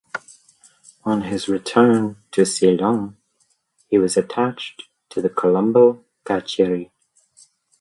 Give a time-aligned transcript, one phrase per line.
[1.03, 3.17] On his return to Ceylon
[3.87, 6.89] he was attached to the Colombo Kachcheri.